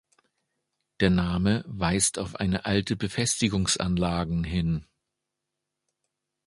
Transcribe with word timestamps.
Der 0.99 1.11
Name 1.11 1.63
weist 1.67 2.17
auf 2.17 2.35
eine 2.37 2.65
alte 2.65 2.95
Befestigungsanlagen 2.95 4.43
hin. 4.43 4.87